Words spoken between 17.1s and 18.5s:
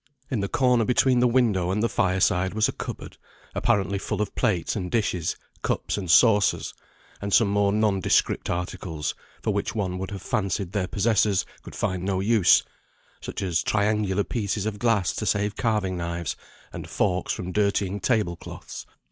from dirtying table